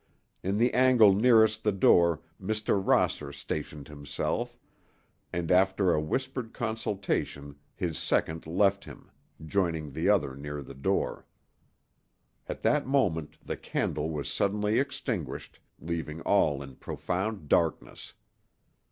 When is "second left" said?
7.99-8.85